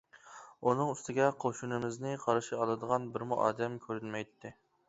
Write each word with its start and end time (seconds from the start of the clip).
ئۇنىڭ 0.69 0.93
ئۈستىگە 0.93 1.27
قوشۇنىمىزنى 1.43 2.15
قارشى 2.25 2.59
ئالىدىغان 2.63 3.09
بىرمۇ 3.19 3.41
ئادەم 3.49 3.81
كۆرۈنمەيتتى. 3.85 4.57